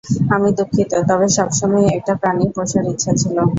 আমি 0.35 0.49
দুঃখিত, 0.57 0.91
তবে 1.09 1.27
সবসময়ই 1.37 1.91
একটা 1.97 2.13
প্রাণী 2.21 2.45
পোষার 2.55 2.85
ইচ্ছা 2.91 3.11
ছিল। 3.21 3.37